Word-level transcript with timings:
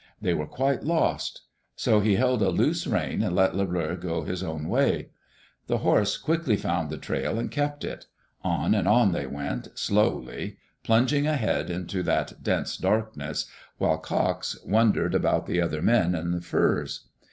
They 0.19 0.33
were 0.33 0.47
quite 0.47 0.83
lost 0.83 1.41
So 1.75 1.99
he 1.99 2.15
held 2.15 2.41
a 2.41 2.49
loose 2.49 2.87
rein 2.87 3.21
and 3.21 3.35
let 3.35 3.55
Le 3.55 3.67
Bleu 3.67 3.95
go 3.95 4.23
his 4.23 4.41
own 4.41 4.67
way. 4.67 5.09
The 5.67 5.77
horse 5.77 6.17
quickly 6.17 6.55
found 6.57 6.89
the 6.89 6.97
trail 6.97 7.37
and 7.37 7.51
kept 7.51 7.83
it 7.83 8.07
On 8.43 8.73
and 8.73 8.87
on 8.87 9.11
they 9.11 9.27
went, 9.27 9.67
slowly, 9.77 10.57
plunging 10.83 11.27
ahead 11.27 11.69
into 11.69 12.01
that 12.01 12.41
dense 12.41 12.77
darkness, 12.77 13.45
while 13.77 13.99
Cox 13.99 14.57
wondered 14.65 15.13
about 15.13 15.45
the 15.45 15.61
other 15.61 15.83
men 15.83 16.15
and 16.15 16.33
the 16.33 16.41
furs. 16.41 17.07